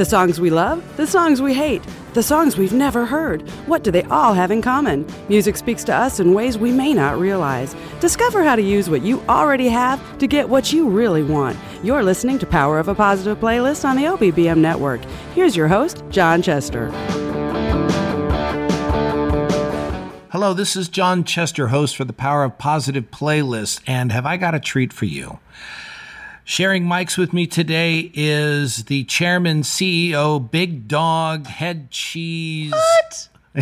[0.00, 1.82] The songs we love, the songs we hate,
[2.14, 3.46] the songs we've never heard.
[3.66, 5.06] What do they all have in common?
[5.28, 7.76] Music speaks to us in ways we may not realize.
[8.00, 11.58] Discover how to use what you already have to get what you really want.
[11.82, 15.02] You're listening to Power of a Positive playlist on the OBBM network.
[15.34, 16.90] Here's your host, John Chester.
[20.30, 24.38] Hello, this is John Chester, host for the Power of Positive playlist, and have I
[24.38, 25.40] got a treat for you?
[26.50, 32.72] Sharing mics with me today is the chairman, CEO, Big Dog, Head Cheese.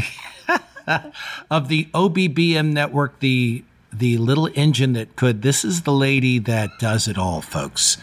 [1.50, 5.42] of the OBBM network, the the little engine that could.
[5.42, 7.98] This is the lady that does it all, folks.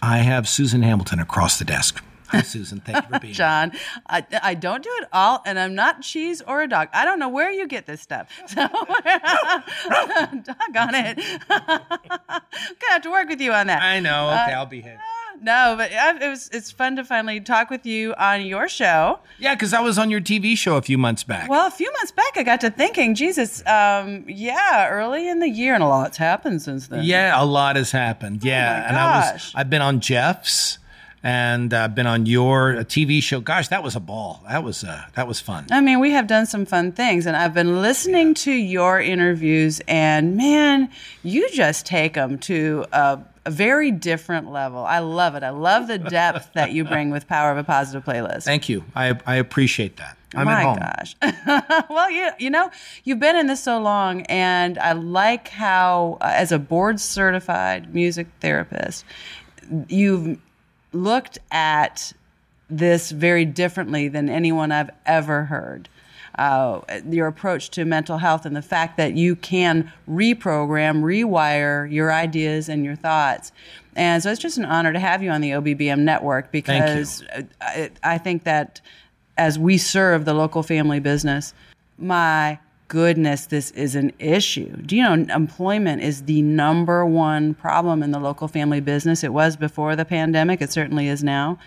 [0.00, 2.00] I have Susan Hamilton across the desk.
[2.32, 2.80] Hi, Susan.
[2.80, 3.72] Thank you for being John,
[4.08, 6.88] I, I don't do it all, and I'm not cheese or a dog.
[6.94, 8.30] I don't know where you get this stuff.
[8.52, 8.82] So, dog
[10.76, 11.16] on it.
[11.48, 13.82] Gonna have to work with you on that.
[13.82, 14.28] I know.
[14.28, 14.98] Okay, uh, I'll behave.
[15.40, 19.20] No, but it was it's fun to finally talk with you on your show.
[19.38, 21.48] Yeah, because I was on your TV show a few months back.
[21.48, 25.48] Well, a few months back, I got to thinking, Jesus, um, yeah, early in the
[25.48, 27.04] year, and a lot's happened since then.
[27.04, 28.44] Yeah, a lot has happened.
[28.44, 30.78] Yeah, oh and I was I've been on Jeff's
[31.22, 33.40] and I've uh, been on your TV show.
[33.40, 34.42] Gosh, that was a ball.
[34.48, 35.66] That was uh, that was fun.
[35.70, 38.34] I mean, we have done some fun things, and I've been listening yeah.
[38.34, 40.90] to your interviews, and man,
[41.22, 44.84] you just take them to a, a very different level.
[44.84, 45.44] I love it.
[45.44, 48.44] I love the depth that you bring with Power of a Positive playlist.
[48.44, 48.84] Thank you.
[48.96, 50.16] I I appreciate that.
[50.34, 51.14] I'm My gosh.
[51.90, 52.70] well, you you know,
[53.04, 57.94] you've been in this so long, and I like how, uh, as a board certified
[57.94, 59.04] music therapist,
[59.88, 60.38] you've
[60.92, 62.12] looked at
[62.68, 65.88] this very differently than anyone I've ever heard.
[66.38, 72.10] Uh, your approach to mental health and the fact that you can reprogram, rewire your
[72.10, 73.52] ideas and your thoughts.
[73.94, 77.22] And so it's just an honor to have you on the OBBM network because
[77.60, 78.80] I, I think that
[79.36, 81.52] as we serve the local family business,
[81.98, 82.58] my
[82.92, 84.76] goodness, this is an issue.
[84.76, 89.24] Do you know employment is the number one problem in the local family business?
[89.24, 91.58] It was before the pandemic, it certainly is now.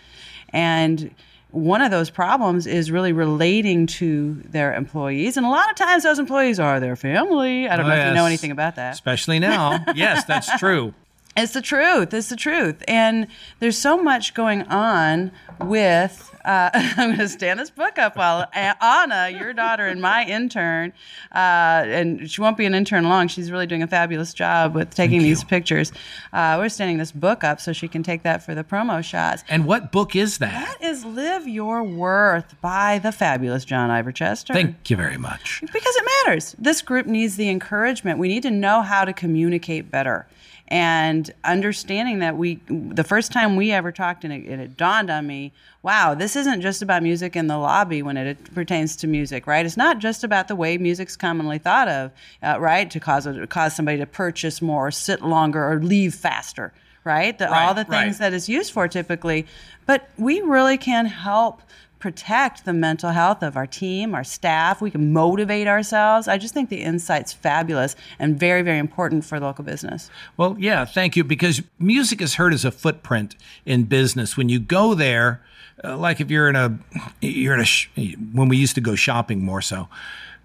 [0.49, 1.09] And
[1.49, 5.35] one of those problems is really relating to their employees.
[5.35, 7.67] And a lot of times those employees are their family.
[7.67, 8.05] I don't oh, know yes.
[8.05, 8.93] if you know anything about that.
[8.93, 9.83] Especially now.
[9.95, 10.93] yes, that's true.
[11.35, 12.13] It's the truth.
[12.13, 12.83] It's the truth.
[12.87, 13.27] And
[13.59, 18.47] there's so much going on with uh, I'm going to stand this book up while
[18.53, 20.93] Anna, your daughter and my intern,
[21.33, 23.27] uh, and she won't be an intern long.
[23.27, 25.91] She's really doing a fabulous job with taking these pictures.
[26.31, 29.43] Uh, we're standing this book up so she can take that for the promo shots.
[29.49, 30.77] And what book is that?
[30.79, 34.53] That is Live Your Worth by the fabulous John Ivor Chester.
[34.53, 35.61] Thank you very much.
[35.61, 36.55] Because it matters.
[36.59, 38.19] This group needs the encouragement.
[38.19, 40.27] We need to know how to communicate better
[40.67, 45.27] and understanding that we the first time we ever talked and it, it, dawned on
[45.27, 45.53] me
[45.83, 49.45] wow this isn't just about music in the lobby when it, it pertains to music
[49.45, 49.65] right?
[49.65, 52.11] It's not just about the way music's commonly thought of
[52.41, 52.89] uh, right?
[52.89, 56.73] To cause a, cause somebody to purchase more sit longer or leave faster
[57.05, 58.31] right, the, right all the things right.
[58.31, 59.45] that it's used for typically.
[59.85, 61.61] But we really can help
[62.05, 64.79] protect the mental health of our team, our staff.
[64.79, 66.27] We can motivate ourselves.
[66.27, 70.11] I just think the insight's fabulous and very, very important for local business.
[70.37, 71.23] Well, yeah, thank you.
[71.23, 73.35] Because music is heard as a footprint
[73.65, 74.37] in business.
[74.37, 75.41] When you go there,
[75.83, 76.77] uh, like if you're in a,
[77.21, 79.87] you're in a, sh- when we used to go shopping more so.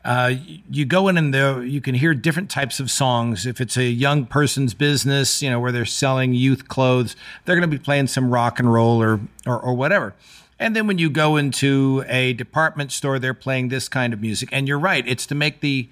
[0.03, 0.32] Uh,
[0.71, 3.44] you go in and there you can hear different types of songs.
[3.44, 7.71] If it's a young person's business, you know where they're selling youth clothes, they're going
[7.71, 10.15] to be playing some rock and roll or, or, or whatever.
[10.60, 14.50] And then when you go into a department store, they're playing this kind of music.
[14.53, 15.88] And you're right, it's to make the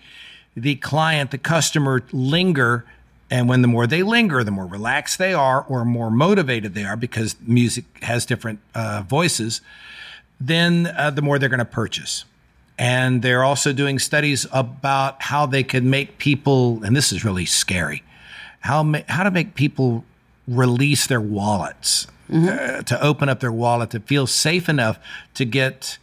[0.54, 2.84] the client, the customer linger.
[3.30, 6.84] And when the more they linger, the more relaxed they are or more motivated they
[6.84, 9.60] are because music has different uh, voices,
[10.40, 12.24] then uh, the more they're going to purchase.
[12.76, 17.46] And they're also doing studies about how they can make people, and this is really
[17.46, 18.02] scary,
[18.60, 20.04] how, ma- how to make people
[20.46, 22.48] release their wallets mm-hmm.
[22.48, 24.98] uh, to open up their wallet, to feel safe enough
[25.34, 25.98] to get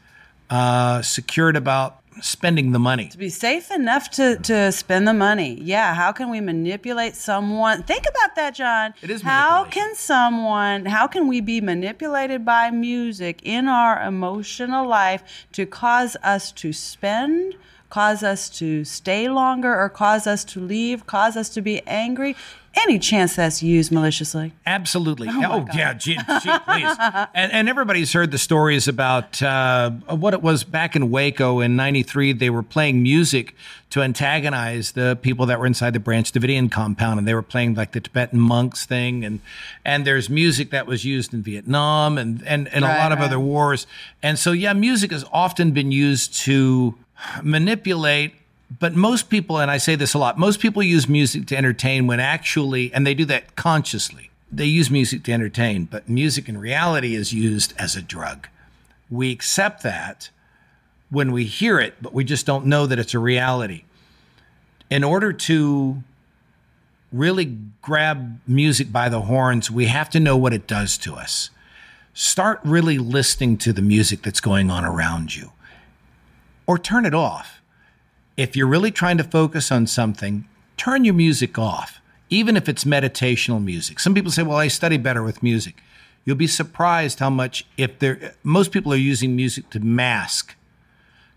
[0.50, 3.10] uh, secured about spending the money.
[3.10, 5.60] To be safe enough to, to spend the money.
[5.62, 5.94] Yeah.
[5.94, 7.83] How can we manipulate someone?
[7.83, 8.94] Think about that, John.
[9.01, 14.88] It is How can someone, how can we be manipulated by music in our emotional
[14.88, 17.56] life to cause us to spend?
[17.95, 22.36] Cause us to stay longer, or cause us to leave, cause us to be angry?
[22.83, 24.51] Any chance that's used maliciously?
[24.65, 25.30] Absolutely.
[25.31, 26.94] Oh, yeah, gee, gee, please.
[27.33, 31.77] and, and everybody's heard the stories about uh, what it was back in Waco in
[31.77, 32.33] '93.
[32.33, 33.56] They were playing music
[33.92, 37.75] to antagonize the people that were inside the Branch Davidian compound, and they were playing
[37.75, 39.24] like the Tibetan monks thing.
[39.24, 39.39] And
[39.86, 43.19] and there's music that was used in Vietnam and and, and Right, a lot of
[43.19, 43.88] other wars.
[44.21, 46.95] And so, yeah, music has often been used to
[47.44, 48.35] manipulate.
[48.79, 52.07] But most people, and I say this a lot, most people use music to entertain
[52.07, 54.31] when actually, and they do that consciously.
[54.51, 58.47] They use music to entertain, but music in reality is used as a drug.
[59.09, 60.29] We accept that
[61.09, 63.83] when we hear it, but we just don't know that it's a reality.
[64.89, 66.03] In order to
[67.11, 71.50] really grab music by the horns, we have to know what it does to us.
[72.13, 75.51] Start really listening to the music that's going on around you,
[76.67, 77.62] or turn it off.
[78.38, 80.47] If you're really trying to focus on something,
[80.77, 84.00] turn your music off, even if it's meditational music.
[84.00, 85.81] Some people say, well, I study better with music.
[86.25, 90.56] You'll be surprised how much, if they're, most people are using music to mask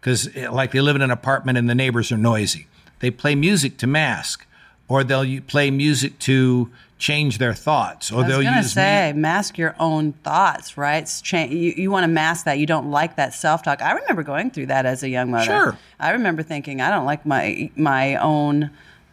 [0.00, 2.66] because eh, like they live in an apartment and the neighbors are noisy.
[3.00, 4.46] They play music to mask,
[4.88, 9.56] or they'll play music to change their thoughts, or I was they'll use say, mask
[9.56, 11.08] your own thoughts, right?
[11.32, 12.58] You you want to mask that.
[12.58, 13.80] You don't like that self talk.
[13.80, 15.44] I remember going through that as a young mother.
[15.44, 15.78] Sure.
[16.00, 18.70] I remember thinking, I don't like my my own.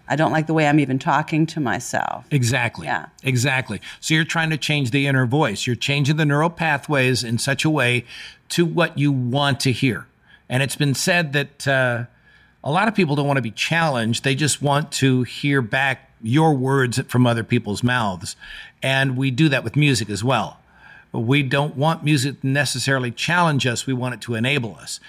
[0.07, 2.27] I don't like the way I'm even talking to myself.
[2.29, 2.85] Exactly.
[2.85, 3.07] Yeah.
[3.23, 3.81] Exactly.
[3.99, 5.65] So you're trying to change the inner voice.
[5.65, 8.05] You're changing the neural pathways in such a way
[8.49, 10.05] to what you want to hear.
[10.47, 12.05] And it's been said that uh,
[12.63, 14.23] a lot of people don't want to be challenged.
[14.23, 18.35] They just want to hear back your words from other people's mouths.
[18.81, 20.59] And we do that with music as well.
[21.11, 23.85] But we don't want music to necessarily challenge us.
[23.85, 24.99] We want it to enable us.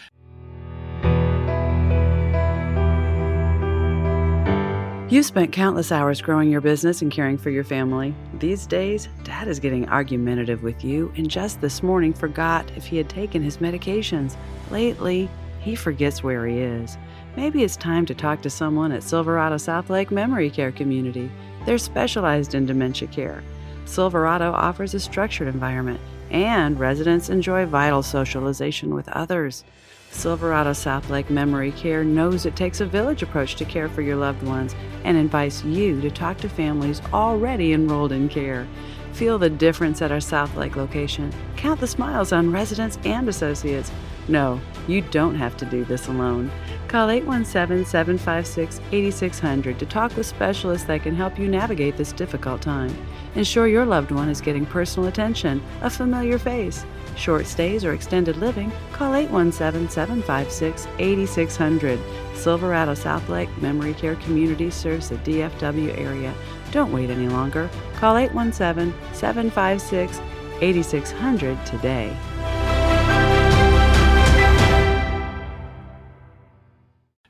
[5.09, 8.12] You've spent countless hours growing your business and caring for your family.
[8.41, 12.97] These days, Dad is getting argumentative with you and just this morning forgot if he
[12.97, 14.37] had taken his medications.
[14.71, 15.31] Lately,
[15.61, 16.99] he forgets where he is.
[17.37, 21.31] Maybe it's time to talk to someone at Silverado South Lake Memory Care Community.
[21.67, 23.43] They're specialized in dementia care.
[23.85, 26.00] Silverado offers a structured environment,
[26.31, 29.65] and residents enjoy vital socialization with others.
[30.11, 34.17] Silverado South Lake Memory Care knows it takes a village approach to care for your
[34.17, 34.75] loved ones
[35.05, 38.67] and invites you to talk to families already enrolled in care.
[39.12, 41.31] Feel the difference at our South Lake location.
[41.56, 43.93] Count the smiles on residents and associates.
[44.27, 46.50] No, you don't have to do this alone.
[46.88, 52.62] Call 817 756 8600 to talk with specialists that can help you navigate this difficult
[52.62, 52.97] time.
[53.35, 56.87] Ensure your loved one is getting personal attention, a familiar face.
[57.17, 61.99] Short stays or extended living, call 817 756 8600.
[62.35, 66.33] Silverado South Lake Memory Care Community serves the DFW area.
[66.71, 67.69] Don't wait any longer.
[67.97, 70.21] Call 817 756
[70.61, 72.17] 8600 today.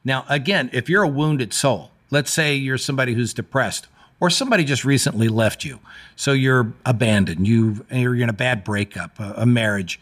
[0.06, 3.88] Now, again, if you're a wounded soul, let's say you're somebody who's depressed
[4.20, 5.80] or somebody just recently left you,
[6.14, 9.98] so you're abandoned, you, you're in a bad breakup, a, a marriage,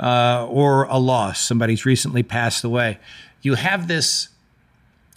[0.00, 2.98] uh, or a loss, somebody's recently passed away,
[3.42, 4.30] you have this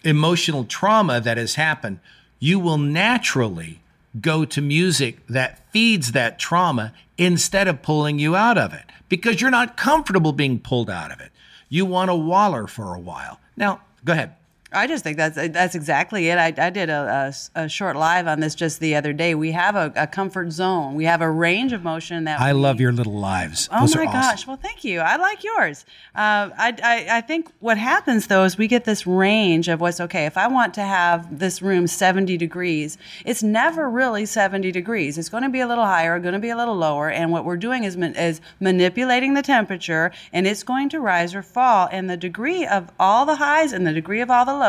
[0.04, 2.02] emotional trauma that has happened,
[2.38, 3.80] you will naturally
[4.20, 9.40] go to music that feeds that trauma instead of pulling you out of it because
[9.40, 11.32] you're not comfortable being pulled out of it.
[11.70, 13.40] You want to waller for a while.
[13.56, 14.45] Now, go ahead.
[14.76, 16.38] I just think that's that's exactly it.
[16.38, 19.34] I, I did a, a, a short live on this just the other day.
[19.34, 20.96] We have a, a comfort zone.
[20.96, 23.70] We have a range of motion that I we, love your little lives.
[23.72, 24.22] Oh Those my are awesome.
[24.22, 24.48] gosh!
[24.48, 25.00] Well, thank you.
[25.00, 25.86] I like yours.
[26.14, 30.02] Uh, I, I I think what happens though is we get this range of what's
[30.02, 30.26] okay.
[30.26, 35.18] If I want to have this room seventy degrees, it's never really seventy degrees.
[35.18, 37.46] It's going to be a little higher, going to be a little lower, and what
[37.46, 41.88] we're doing is is manipulating the temperature, and it's going to rise or fall.
[41.92, 44.65] And the degree of all the highs and the degree of all the lows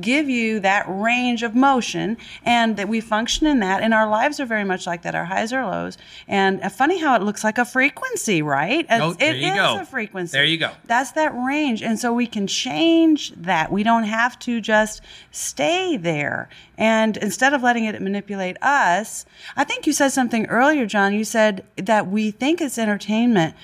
[0.00, 3.82] give you that range of motion, and that we function in that.
[3.82, 5.14] And our lives are very much like that.
[5.14, 8.86] Our highs or lows, and uh, funny how it looks like a frequency, right?
[8.90, 9.80] Oh, there it you is go.
[9.80, 10.32] a frequency.
[10.32, 10.72] There you go.
[10.86, 11.82] That's that range.
[11.82, 13.72] And so we can change that.
[13.72, 16.48] We don't have to just stay there.
[16.76, 21.14] And instead of letting it manipulate us, I think you said something earlier, John.
[21.14, 23.54] You said that we think it's entertainment.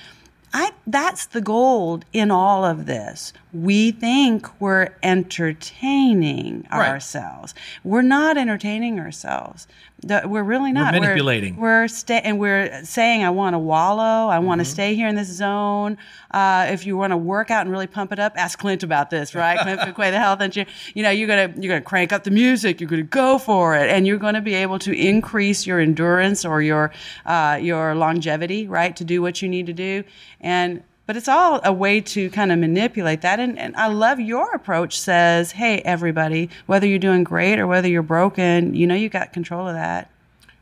[0.53, 3.33] I, that's the gold in all of this.
[3.63, 6.89] We think we're entertaining Right.
[6.89, 7.55] ourselves.
[7.85, 9.67] We're not entertaining ourselves.
[10.05, 10.93] We're really not.
[10.95, 11.57] manipulating.
[11.57, 14.29] We're, we're sta- and we're saying, I want to wallow.
[14.29, 15.97] I want to stay here in this zone.
[16.31, 19.09] Uh, if you want to work out and really pump it up, ask Clint about
[19.11, 19.59] this, right?
[19.59, 20.67] Clint Fuquay, the health engineer.
[20.95, 22.81] You know, you're gonna you're gonna crank up the music.
[22.81, 26.45] You're gonna go for it, and you're going to be able to increase your endurance
[26.45, 26.93] or your
[27.25, 28.95] uh, your longevity, right?
[28.97, 30.05] To do what you need to do,
[30.41, 33.39] and but it's all a way to kind of manipulate that.
[33.39, 37.89] And, and I love your approach says, hey, everybody, whether you're doing great or whether
[37.89, 40.11] you're broken, you know, you got control of that.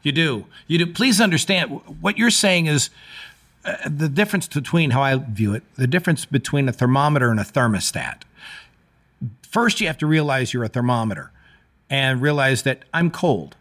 [0.03, 0.45] You do.
[0.67, 0.87] You do.
[0.87, 2.91] Please understand what you're saying is
[3.65, 7.45] uh, the difference between how I view it, the difference between a thermometer and a
[7.45, 8.23] thermostat.
[9.43, 11.31] First, you have to realize you're a thermometer
[11.89, 13.57] and realize that I'm cold.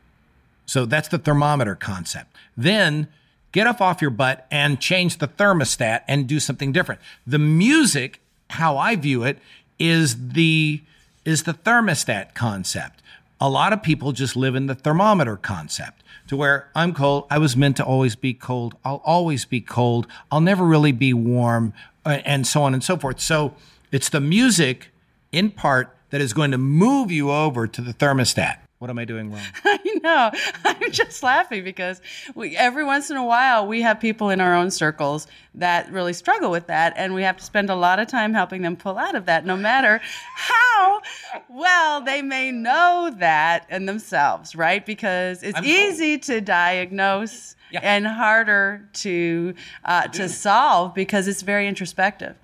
[0.65, 2.35] So that's the thermometer concept.
[2.57, 3.07] Then
[3.53, 6.99] get up off your butt and change the thermostat and do something different.
[7.25, 8.19] The music,
[8.49, 9.39] how I view it,
[9.79, 10.81] is the
[11.23, 13.01] is the thermostat concept.
[13.39, 17.27] A lot of people just live in the thermometer concept to where I'm cold.
[17.29, 18.75] I was meant to always be cold.
[18.83, 20.05] I'll always be cold.
[20.31, 21.73] I'll never really be warm,
[22.05, 23.21] uh, and so on and so forth.
[23.21, 23.55] So
[23.91, 24.89] it's the music
[25.31, 28.57] in part that is going to move you over to the thermostat.
[28.83, 29.41] What am I doing wrong?
[29.63, 30.29] I know.
[30.65, 32.01] I'm just laughing because
[32.35, 35.25] we, every once in a while we have people in our own circles
[35.55, 38.61] that really struggle with that, and we have to spend a lot of time helping
[38.61, 40.01] them pull out of that, no matter
[40.35, 40.99] how
[41.47, 44.85] well they may know that in themselves, right?
[44.85, 47.79] Because it's I'm easy to diagnose Yeah.
[47.83, 49.53] and harder to
[49.85, 52.35] uh, to solve because it's very introspective.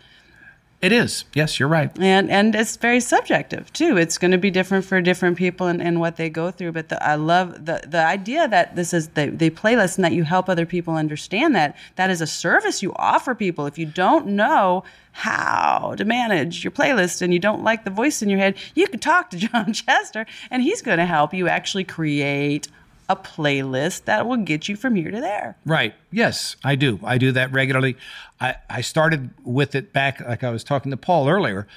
[0.82, 1.26] It is.
[1.34, 1.92] Yes, you're right.
[2.00, 5.82] and and it's very subjective too it's going to be different for different people and,
[5.82, 9.10] and what they go through but the, i love the the idea that this is
[9.10, 12.82] the, the playlist and that you help other people understand that that is a service
[12.82, 17.64] you offer people if you don't know how to manage your playlist and you don't
[17.64, 20.98] like the voice in your head you can talk to john chester and he's going
[21.00, 22.68] to help you actually create
[23.10, 25.96] a playlist that will get you from here to there Right.
[26.12, 27.00] Yes, I do.
[27.04, 27.98] I do that regularly.
[28.40, 31.68] I, I started with it back, like I was talking to Paul earlier.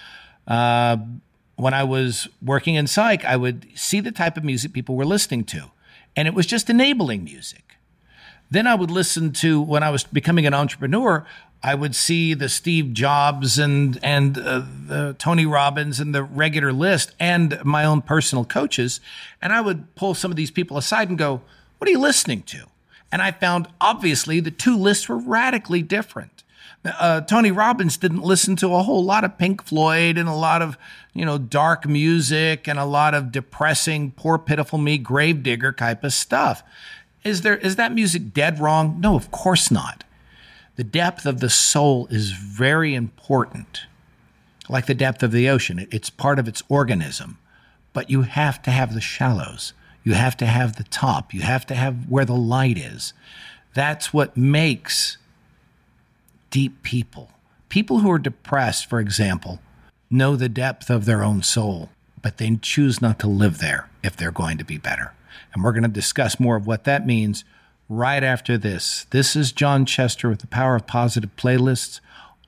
[0.47, 0.99] Uh,
[1.57, 5.05] when I was working in psych, I would see the type of music people were
[5.05, 5.71] listening to,
[6.17, 7.77] and it was just enabling music.
[8.51, 11.27] Then I would listen to when I was becoming an entrepreneur.
[11.63, 16.73] I would see the Steve Jobs and and uh, the Tony Robbins and the regular
[16.73, 19.01] list and my own personal coaches,
[19.41, 21.41] and I would pull some of these people aside and go,
[21.79, 22.67] "What are you listening to?"
[23.13, 26.43] And I found obviously the two lists were radically different.
[26.85, 30.63] Uh, Tony Robbins didn't listen to a whole lot of Pink Floyd and a lot
[30.63, 30.77] of,
[31.13, 36.13] you know, dark music and a lot of depressing, poor, pitiful me, gravedigger type of
[36.13, 36.65] stuff.
[37.23, 39.01] Is there is that music dead wrong?
[39.01, 40.03] No, of course not.
[40.77, 43.83] The depth of the soul is very important,
[44.69, 45.87] like the depth of the ocean.
[45.91, 47.39] It's part of its organism,
[47.93, 49.75] but you have to have the shallows.
[50.03, 51.35] You have to have the top.
[51.35, 53.13] You have to have where the light is.
[53.75, 55.19] That's what makes
[56.51, 57.31] deep people.
[57.69, 59.61] People who are depressed, for example,
[60.11, 64.17] know the depth of their own soul, but they choose not to live there if
[64.17, 65.13] they're going to be better.
[65.53, 67.45] And we're going to discuss more of what that means
[67.97, 69.07] right after this.
[69.11, 72.01] This is John Chester with the Power of Positive Playlists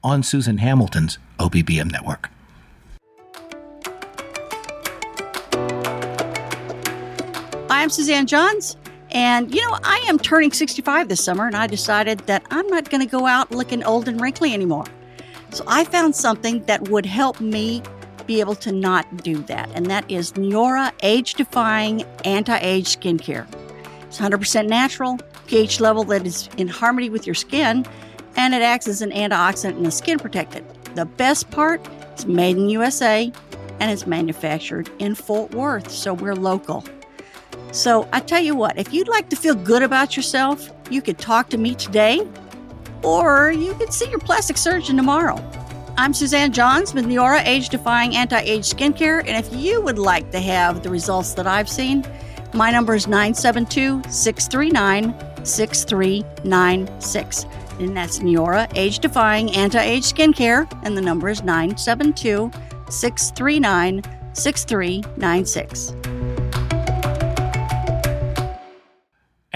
[0.02, 2.30] on Susan Hamilton's OBBM Network.
[7.68, 8.78] I'm Suzanne Johns,
[9.10, 12.88] and you know, I am turning 65 this summer, and I decided that I'm not
[12.88, 14.86] going to go out looking old and wrinkly anymore.
[15.50, 17.82] So I found something that would help me
[18.26, 23.46] be able to not do that, and that is Neora Age Defying Anti Age Skincare.
[24.06, 27.86] It's 100% natural, pH level that is in harmony with your skin,
[28.36, 30.66] and it acts as an antioxidant and a skin protectant.
[30.94, 33.32] The best part, it's made in USA
[33.80, 36.84] and it's manufactured in Fort Worth, so we're local.
[37.72, 41.18] So I tell you what, if you'd like to feel good about yourself, you could
[41.18, 42.26] talk to me today,
[43.02, 45.42] or you could see your plastic surgeon tomorrow.
[45.96, 50.30] I'm Suzanne Johns with Neora Age Defying Anti Age Skincare, and if you would like
[50.30, 52.04] to have the results that I've seen,
[52.52, 57.46] my number is 972 639 6396.
[57.78, 62.50] And that's Neora Age Defying Anti Age Skincare, and the number is 972
[62.90, 66.03] 639 6396.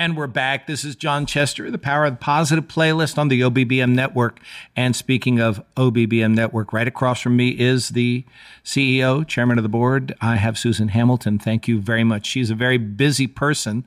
[0.09, 0.67] And we're back.
[0.67, 4.41] This is John Chester, the Power of the Positive playlist on the OBBM network.
[4.75, 8.25] And speaking of OBBM network, right across from me is the
[8.65, 10.15] CEO, chairman of the board.
[10.23, 11.39] I have Susan Hamilton.
[11.39, 12.25] Thank you very much.
[12.25, 13.85] She's a very busy person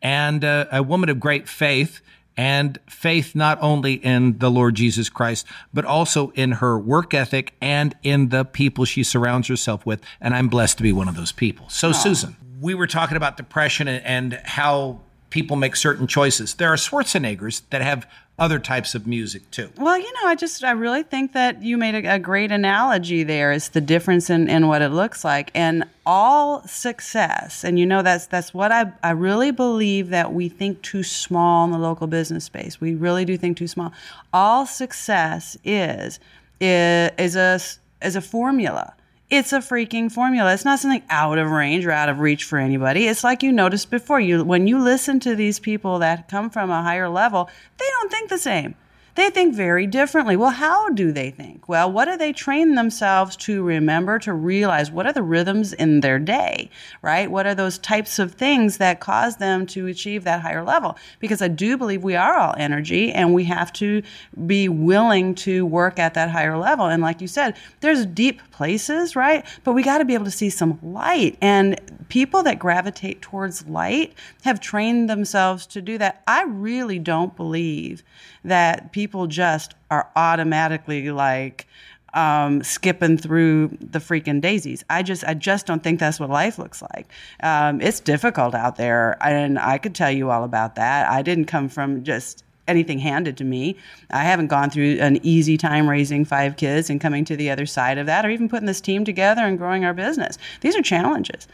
[0.00, 2.00] and uh, a woman of great faith
[2.36, 7.52] and faith not only in the Lord Jesus Christ, but also in her work ethic
[7.60, 10.00] and in the people she surrounds herself with.
[10.20, 11.68] And I'm blessed to be one of those people.
[11.68, 12.36] So, Susan.
[12.60, 15.00] we were talking about depression and how
[15.34, 16.54] people make certain choices.
[16.54, 19.68] There are Schwarzeneggers that have other types of music too.
[19.76, 23.24] Well, you know, I just I really think that you made a, a great analogy
[23.24, 23.50] there.
[23.50, 28.00] Is the difference in, in what it looks like and all success, and you know
[28.00, 32.06] that's that's what I I really believe that we think too small in the local
[32.06, 32.80] business space.
[32.80, 33.92] We really do think too small.
[34.32, 36.20] All success is
[36.60, 37.58] is, is a
[38.06, 38.94] is a formula
[39.36, 40.52] it's a freaking formula.
[40.54, 43.06] It's not something out of range or out of reach for anybody.
[43.06, 44.20] It's like you noticed before.
[44.20, 48.10] You when you listen to these people that come from a higher level, they don't
[48.10, 48.74] think the same.
[49.16, 50.36] They think very differently.
[50.36, 51.68] Well, how do they think?
[51.68, 54.90] Well, what do they train themselves to remember, to realize?
[54.90, 56.68] What are the rhythms in their day,
[57.00, 57.30] right?
[57.30, 60.96] What are those types of things that cause them to achieve that higher level?
[61.20, 64.02] Because I do believe we are all energy and we have to
[64.46, 66.86] be willing to work at that higher level.
[66.86, 69.44] And like you said, there's deep places, right?
[69.64, 71.36] But we got to be able to see some light.
[71.40, 76.22] And people that gravitate towards light have trained themselves to do that.
[76.26, 78.04] I really don't believe
[78.44, 81.66] that people just are automatically like
[82.14, 84.84] um, skipping through the freaking daisies.
[84.88, 87.08] I just, I just don't think that's what life looks like.
[87.42, 91.10] Um, it's difficult out there, and I could tell you all about that.
[91.10, 93.76] I didn't come from just anything handed to me.
[94.10, 97.66] I haven't gone through an easy time raising five kids and coming to the other
[97.66, 100.38] side of that, or even putting this team together and growing our business.
[100.60, 101.46] These are challenges.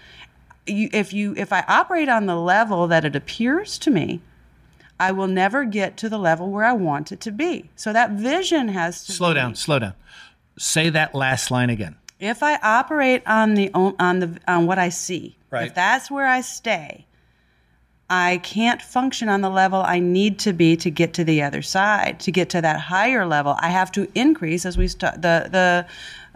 [0.66, 4.20] You, if you, if I operate on the level that it appears to me
[5.00, 7.70] I will never get to the level where I want it to be.
[7.74, 9.94] So that vision has to slow be, down, slow down.
[10.58, 11.96] Say that last line again.
[12.20, 15.68] If I operate on the on the on what I see, right.
[15.68, 17.06] if that's where I stay,
[18.10, 21.62] I can't function on the level I need to be to get to the other
[21.62, 22.18] side.
[22.20, 25.86] To get to that higher level, I have to increase as we st- the the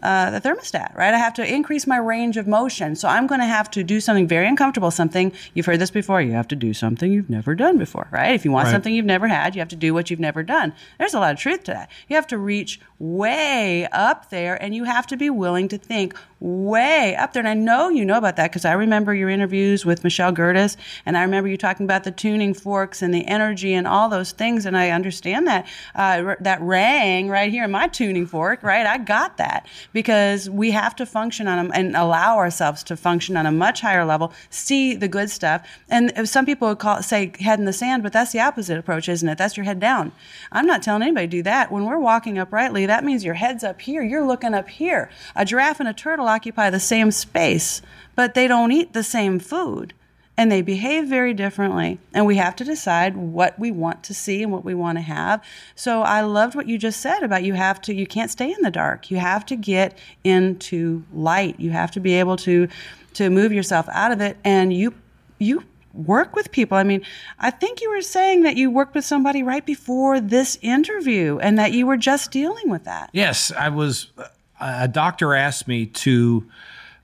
[0.04, 1.14] uh, the thermostat, right?
[1.14, 2.94] I have to increase my range of motion.
[2.94, 6.20] So I'm going to have to do something very uncomfortable, something you've heard this before.
[6.20, 8.34] You have to do something you've never done before, right?
[8.34, 8.72] If you want right.
[8.72, 10.74] something you've never had, you have to do what you've never done.
[10.98, 11.90] There's a lot of truth to that.
[12.08, 16.14] You have to reach way up there and you have to be willing to think
[16.38, 17.40] way up there.
[17.40, 20.76] And I know you know about that because I remember your interviews with Michelle Gerdes
[21.06, 24.32] and I remember you talking about the tuning forks and the energy and all those
[24.32, 24.66] things.
[24.66, 28.86] And I understand that, uh, that rang right here in my tuning fork, right?
[28.86, 33.38] I got that because we have to function on them and allow ourselves to function
[33.38, 35.66] on a much higher level, see the good stuff.
[35.88, 39.08] And some people would call say head in the sand, but that's the opposite approach,
[39.08, 39.38] isn't it?
[39.38, 40.12] That's your head down.
[40.52, 41.72] I'm not telling anybody do that.
[41.72, 44.02] When we're walking uprightly, that means your head's up here.
[44.02, 45.08] You're looking up here.
[45.34, 47.80] A giraffe and a turtle occupy the same space,
[48.14, 49.94] but they don't eat the same food
[50.36, 52.00] and they behave very differently.
[52.12, 55.02] And we have to decide what we want to see and what we want to
[55.02, 55.44] have.
[55.76, 58.60] So I loved what you just said about you have to, you can't stay in
[58.62, 59.10] the dark.
[59.10, 61.60] You have to get into light.
[61.60, 62.68] You have to be able to,
[63.14, 64.36] to move yourself out of it.
[64.44, 64.94] And you,
[65.38, 66.76] you work with people.
[66.76, 67.06] I mean,
[67.38, 71.56] I think you were saying that you worked with somebody right before this interview and
[71.58, 73.10] that you were just dealing with that.
[73.12, 74.08] Yes, I was.
[74.18, 74.28] Uh,
[74.60, 76.48] a doctor asked me to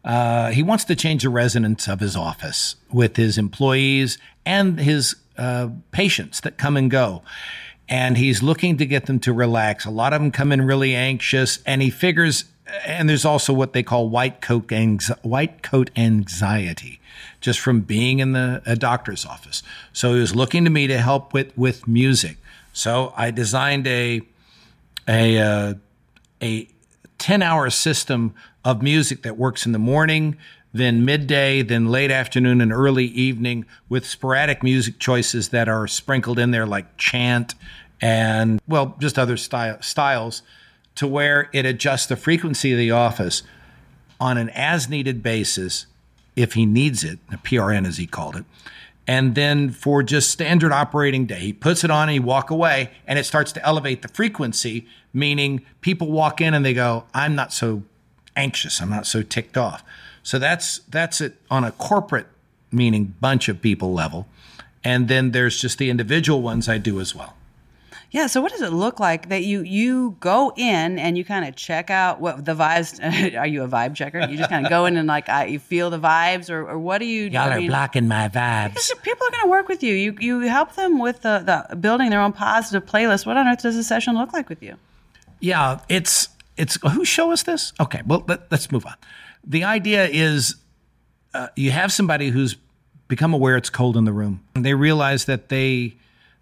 [0.05, 5.17] uh, he wants to change the resonance of his office with his employees and his
[5.37, 7.23] uh, patients that come and go.
[7.89, 9.85] And he's looking to get them to relax.
[9.85, 12.45] A lot of them come in really anxious, and he figures,
[12.87, 17.01] and there's also what they call white coat, anxi- white coat anxiety,
[17.41, 19.63] just from being in the a doctor's office.
[19.93, 22.37] So he was looking to me to help with with music.
[22.73, 24.21] So I designed a
[25.09, 25.75] a uh,
[26.41, 26.69] a
[27.19, 28.35] 10 hour system
[28.65, 30.37] of music that works in the morning,
[30.73, 36.39] then midday, then late afternoon and early evening with sporadic music choices that are sprinkled
[36.39, 37.55] in there like chant
[38.01, 40.43] and well, just other style, styles
[40.95, 43.43] to where it adjusts the frequency of the office
[44.21, 45.87] on an as needed basis
[46.37, 48.45] if he needs it, a PRN as he called it.
[49.07, 52.91] And then for just standard operating day, he puts it on and he walk away
[53.07, 57.35] and it starts to elevate the frequency, meaning people walk in and they go, I'm
[57.35, 57.83] not so
[58.41, 58.81] anxious.
[58.81, 59.85] I'm not so ticked off.
[60.23, 62.27] So that's that's it on a corporate
[62.73, 64.27] meaning bunch of people level.
[64.83, 67.37] And then there's just the individual ones I do as well.
[68.11, 68.27] Yeah.
[68.27, 71.55] So what does it look like that you you go in and you kind of
[71.55, 72.99] check out what the vibes?
[73.39, 74.21] are you a vibe checker?
[74.21, 76.79] You just kind of go in and like I, you feel the vibes, or, or
[76.79, 77.29] what do you?
[77.29, 78.71] Y'all I are blocking my vibes.
[78.71, 79.95] Because people are going to work with you.
[79.95, 83.27] You you help them with the, the building their own positive playlist.
[83.27, 84.77] What on earth does a session look like with you?
[85.39, 86.29] Yeah, it's
[86.61, 87.73] it's who show us this?
[87.81, 88.95] Okay, well let, us move on.
[89.45, 90.57] The idea is
[91.33, 92.57] uh, you have somebody who's
[93.09, 94.43] become aware it's cold in the room.
[94.55, 95.97] And they realize that they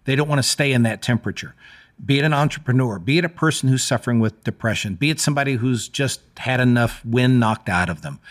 [0.05, 1.55] they don't want to stay in that temperature.
[2.03, 5.55] Be it an entrepreneur, be it a person who's suffering with depression, be it somebody
[5.55, 8.21] who's just had enough wind knocked out of them,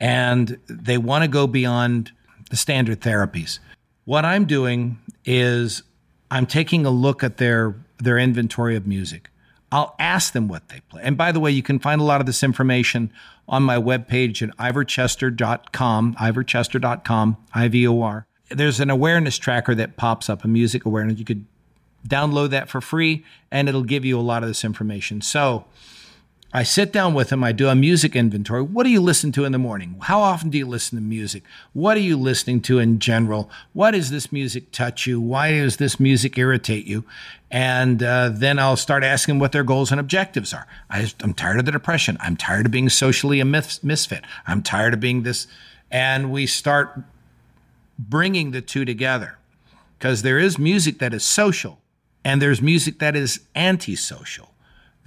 [0.00, 2.10] and they want to go beyond
[2.48, 3.58] the standard therapies.
[4.06, 5.82] What I'm doing is
[6.30, 9.28] I'm taking a look at their their inventory of music.
[9.70, 11.02] I'll ask them what they play.
[11.04, 13.12] And by the way, you can find a lot of this information
[13.48, 18.26] on my webpage at ivorchester.com, ivorchester.com, I V O R.
[18.50, 21.18] There's an awareness tracker that pops up, a music awareness.
[21.18, 21.44] You could
[22.06, 25.20] download that for free, and it'll give you a lot of this information.
[25.20, 25.66] So,
[26.50, 27.44] I sit down with them.
[27.44, 28.62] I do a music inventory.
[28.62, 29.96] What do you listen to in the morning?
[30.00, 31.42] How often do you listen to music?
[31.74, 33.50] What are you listening to in general?
[33.74, 35.20] What does this music touch you?
[35.20, 37.04] Why does this music irritate you?
[37.50, 40.66] And uh, then I'll start asking what their goals and objectives are.
[40.88, 42.16] I, am tired of the depression.
[42.18, 44.24] I'm tired of being socially a misfit.
[44.46, 45.46] I'm tired of being this.
[45.90, 47.02] And we start
[47.98, 49.36] bringing the two together
[49.98, 51.78] because there is music that is social
[52.24, 54.47] and there's music that is antisocial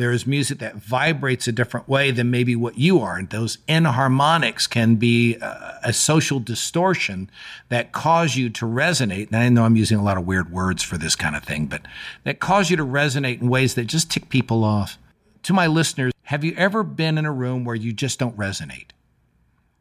[0.02, 3.18] there is music that vibrates a different way than maybe what you are.
[3.18, 7.30] And those inharmonics can be a, a social distortion
[7.70, 9.28] that cause you to resonate.
[9.28, 11.68] And I know I'm using a lot of weird words for this kind of thing,
[11.68, 11.84] but
[12.24, 14.98] that cause you to resonate in ways that just tick people off.
[15.44, 18.88] To my listeners, have you ever been in a room where you just don't resonate?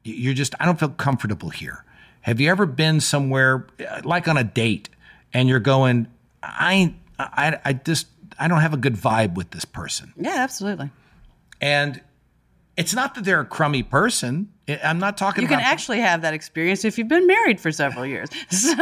[0.05, 1.85] You're just, I don't feel comfortable here.
[2.23, 4.91] Have you ever been somewhere uh, like on a date
[5.33, 6.09] and you're going,
[6.43, 8.07] I, I, I just,
[8.39, 10.13] I don't have a good vibe with this person.
[10.17, 10.91] Yeah, absolutely.
[11.61, 12.01] And
[12.77, 14.49] it's not that they're a crummy person.
[14.83, 15.43] I'm not talking.
[15.43, 18.29] You can actually have that experience if you've been married for several years.
[18.51, 18.73] So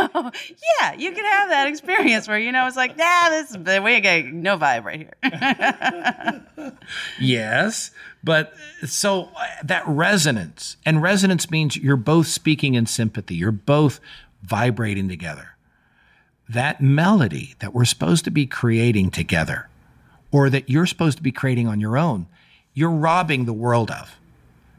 [0.81, 4.25] yeah, you can have that experience where you know it's like, nah, this we got
[4.27, 5.09] no vibe right
[6.61, 6.73] here.
[7.21, 7.91] yes,
[8.23, 8.53] but
[8.87, 9.31] so
[9.63, 13.35] that resonance and resonance means you're both speaking in sympathy.
[13.35, 14.01] You're both
[14.43, 15.57] vibrating together
[16.49, 19.69] that melody that we're supposed to be creating together
[20.31, 22.27] or that you're supposed to be creating on your own,
[22.75, 24.17] you're robbing the world of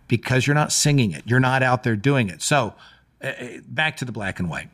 [0.08, 1.24] because you're not singing it.
[1.26, 2.42] You're not out there doing it.
[2.42, 2.74] So,
[3.22, 3.34] uh,
[3.68, 4.70] back to the black and white.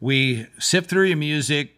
[0.00, 1.74] We sift through your music,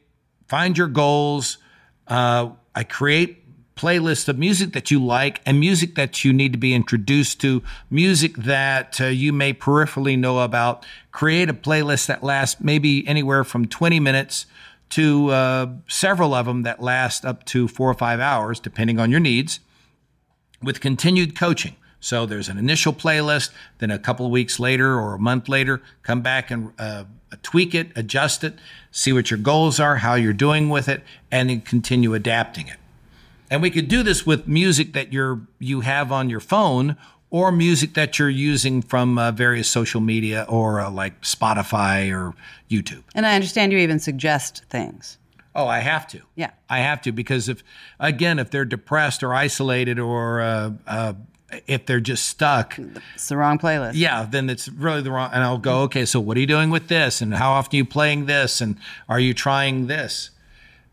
[0.46, 1.58] find your goals.
[2.06, 3.44] Uh, I create
[3.78, 7.62] playlist of music that you like and music that you need to be introduced to,
[7.90, 10.84] music that uh, you may peripherally know about.
[11.12, 14.46] Create a playlist that lasts maybe anywhere from 20 minutes
[14.90, 19.10] to uh, several of them that last up to four or five hours, depending on
[19.10, 19.60] your needs,
[20.60, 21.76] with continued coaching.
[22.00, 25.82] So there's an initial playlist, then a couple of weeks later or a month later,
[26.02, 27.04] come back and uh,
[27.42, 28.54] tweak it, adjust it,
[28.90, 32.76] see what your goals are, how you're doing with it, and then continue adapting it.
[33.50, 36.96] And we could do this with music that you're you have on your phone
[37.30, 42.34] or music that you're using from uh, various social media or uh, like Spotify or
[42.70, 43.02] YouTube.
[43.14, 45.18] And I understand you even suggest things.
[45.54, 46.20] Oh, I have to.
[46.36, 47.64] Yeah, I have to because if
[47.98, 51.14] again, if they're depressed or isolated or uh, uh
[51.66, 52.78] if they're just stuck,
[53.14, 53.92] it's the wrong playlist.
[53.94, 55.30] Yeah, then it's really the wrong.
[55.32, 57.22] And I'll go, okay, so what are you doing with this?
[57.22, 58.60] And how often are you playing this?
[58.60, 58.76] And
[59.08, 60.30] are you trying this?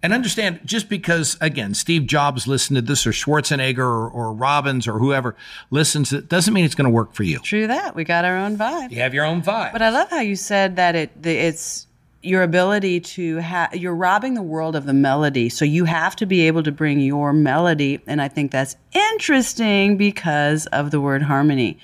[0.05, 4.87] And understand, just because, again, Steve Jobs listened to this or Schwarzenegger or, or Robbins
[4.87, 5.35] or whoever
[5.71, 7.39] listens, it doesn't mean it's going to work for you.
[7.39, 7.95] True that.
[7.95, 8.91] We got our own vibe.
[8.91, 9.71] You have your own vibe.
[9.71, 11.87] But I love how you said that it the, it's
[12.21, 15.49] your ability to have, you're robbing the world of the melody.
[15.49, 17.99] So you have to be able to bring your melody.
[18.05, 21.79] And I think that's interesting because of the word harmony.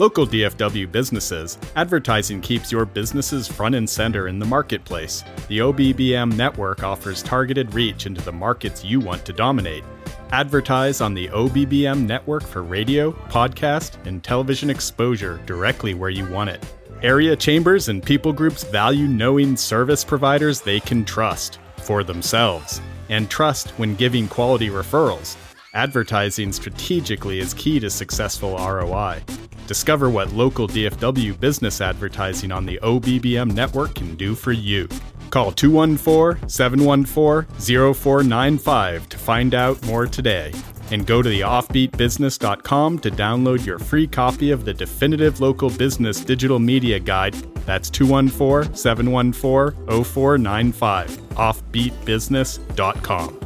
[0.00, 5.24] Local DFW businesses, advertising keeps your businesses front and center in the marketplace.
[5.48, 9.82] The OBBM network offers targeted reach into the markets you want to dominate.
[10.30, 16.50] Advertise on the OBBM network for radio, podcast, and television exposure directly where you want
[16.50, 16.64] it.
[17.02, 23.28] Area chambers and people groups value knowing service providers they can trust for themselves and
[23.28, 25.36] trust when giving quality referrals.
[25.74, 29.22] Advertising strategically is key to successful ROI.
[29.68, 34.88] Discover what local DFW business advertising on the OBBM network can do for you.
[35.28, 40.54] Call 214 714 0495 to find out more today.
[40.90, 46.58] And go to theoffbeatbusiness.com to download your free copy of the definitive local business digital
[46.58, 47.34] media guide.
[47.66, 51.10] That's 214 714 0495.
[51.10, 53.38] Offbeatbusiness.com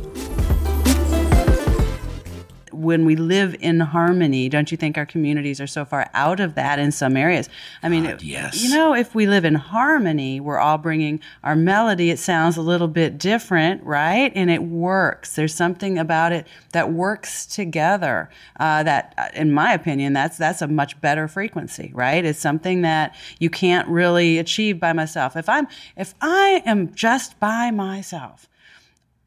[2.83, 6.55] when we live in harmony, don't you think our communities are so far out of
[6.57, 7.49] that in some areas?
[7.83, 8.62] I mean, God, yes.
[8.62, 12.11] you know, if we live in harmony, we're all bringing our melody.
[12.11, 14.33] It sounds a little bit different, right?
[14.35, 15.35] And it works.
[15.35, 18.31] There's something about it that works together.
[18.59, 22.25] Uh, that, uh, in my opinion, that's that's a much better frequency, right?
[22.25, 25.37] It's something that you can't really achieve by myself.
[25.37, 28.49] If I'm if I am just by myself,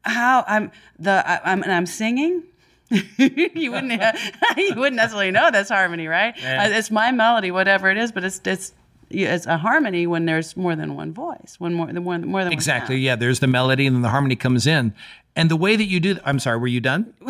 [0.02, 2.42] how I'm the I, I'm and I'm singing
[3.16, 3.92] you wouldn't
[4.56, 6.34] you wouldn't necessarily know that's harmony, right?
[6.40, 6.64] Yeah.
[6.64, 8.72] Uh, it's my melody, whatever it is, but it's it's
[9.10, 12.52] It's a harmony when there's more than one voice, when more than more, more than
[12.52, 12.96] Exactly.
[12.96, 13.02] One.
[13.02, 13.16] Yeah.
[13.16, 14.94] There's the melody and then the harmony comes in.
[15.34, 17.12] And the way that you do, I'm sorry, were you done?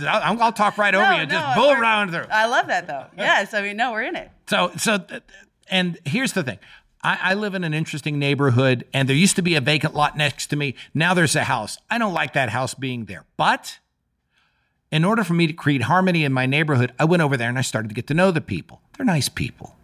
[0.00, 1.26] I'll, I'll talk right over you.
[1.26, 2.24] no, Just bull around through.
[2.30, 3.06] I love that though.
[3.16, 4.30] Yes, I mean, no, we're in it.
[4.48, 5.04] So, so,
[5.68, 6.58] and here's the thing.
[7.02, 10.16] I, I live in an interesting neighborhood, and there used to be a vacant lot
[10.16, 10.74] next to me.
[10.94, 11.78] Now there's a house.
[11.90, 13.24] I don't like that house being there.
[13.36, 13.78] But
[14.90, 17.58] in order for me to create harmony in my neighborhood, I went over there and
[17.58, 18.80] I started to get to know the people.
[18.96, 19.76] They're nice people.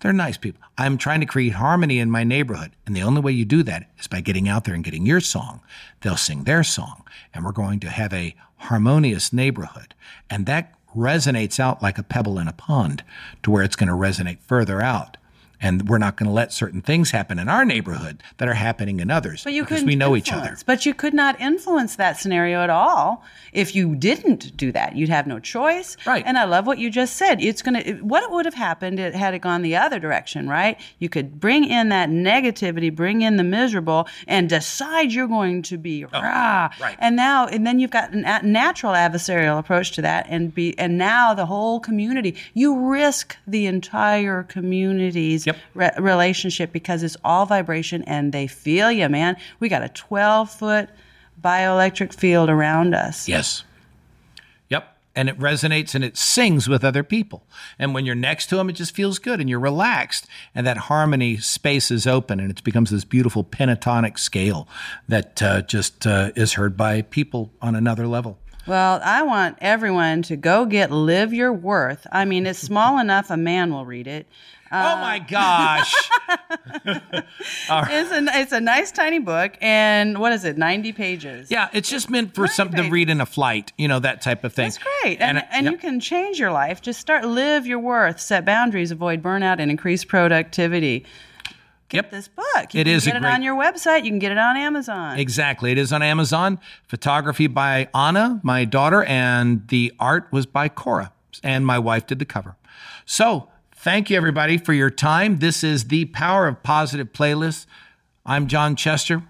[0.00, 0.62] They're nice people.
[0.78, 2.72] I'm trying to create harmony in my neighborhood.
[2.86, 5.20] And the only way you do that is by getting out there and getting your
[5.20, 5.60] song.
[6.00, 7.04] They'll sing their song.
[7.34, 9.94] And we're going to have a harmonious neighborhood.
[10.30, 13.04] And that resonates out like a pebble in a pond
[13.42, 15.16] to where it's going to resonate further out.
[15.60, 18.98] And we're not going to let certain things happen in our neighborhood that are happening
[19.00, 20.56] in others But you because we know each other.
[20.64, 24.96] But you could not influence that scenario at all if you didn't do that.
[24.96, 25.96] You'd have no choice.
[26.06, 26.24] Right.
[26.26, 27.42] And I love what you just said.
[27.42, 27.82] It's gonna.
[28.00, 30.80] What would have happened it- had it gone the other direction, right?
[30.98, 35.76] You could bring in that negativity, bring in the miserable, and decide you're going to
[35.76, 36.70] be oh, rah.
[36.80, 36.96] right.
[36.98, 40.96] And now, and then you've got a natural adversarial approach to that, and be, and
[40.96, 42.34] now the whole community.
[42.54, 45.49] You risk the entire community's Yep.
[45.74, 49.36] Re- relationship because it's all vibration and they feel you, man.
[49.58, 50.88] We got a 12 foot
[51.40, 53.28] bioelectric field around us.
[53.28, 53.64] Yes.
[54.68, 54.96] Yep.
[55.14, 57.42] And it resonates and it sings with other people.
[57.78, 60.26] And when you're next to them, it just feels good and you're relaxed.
[60.54, 64.68] And that harmony space is open and it becomes this beautiful pentatonic scale
[65.08, 68.38] that uh, just uh, is heard by people on another level.
[68.66, 72.06] Well, I want everyone to go get Live Your Worth.
[72.12, 74.26] I mean, it's small enough a man will read it.
[74.70, 75.94] oh my uh, gosh.
[77.72, 81.50] It's a, it's a nice tiny book, and what is it, 90 pages?
[81.50, 84.44] yeah, it's just meant for something to read in a flight, you know, that type
[84.44, 84.66] of thing.
[84.66, 85.20] That's great.
[85.20, 85.72] And, and, yep.
[85.72, 86.80] you can change your life.
[86.80, 91.06] Just start live your worth, set boundaries, avoid burnout, and increase productivity.
[91.90, 92.10] Get Yep.
[92.12, 92.46] this book.
[92.72, 94.04] You It can is get it great- on your website.
[94.04, 95.18] You can get it on Amazon.
[95.18, 95.72] Exactly.
[95.72, 96.58] It is on Amazon.
[96.86, 102.18] Photography by Anna, my daughter, and the art was by Cora, and my wife did
[102.20, 102.54] the cover.
[103.04, 105.38] So, thank you everybody for your time.
[105.38, 107.66] This is the Power of Positive playlist.
[108.24, 109.22] I'm John Chester.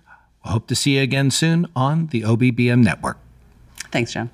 [0.44, 3.18] I hope to see you again soon on the OBBM network.
[3.90, 4.30] Thanks, John.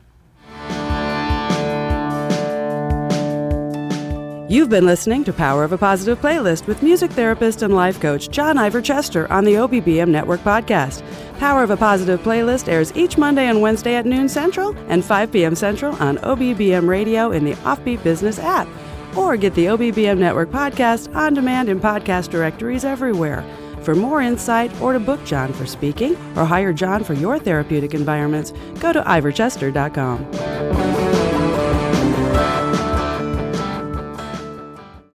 [4.48, 8.30] You've been listening to Power of a Positive Playlist with music therapist and life coach
[8.30, 11.02] John Ivor Chester on the OBBM Network podcast.
[11.40, 15.32] Power of a Positive Playlist airs each Monday and Wednesday at noon Central and 5
[15.32, 15.56] p.m.
[15.56, 18.68] Central on OBBM Radio in the Offbeat Business app.
[19.16, 23.44] Or get the OBBM Network podcast on demand in podcast directories everywhere.
[23.82, 27.94] For more insight or to book John for speaking or hire John for your therapeutic
[27.94, 31.15] environments, go to ivorchester.com.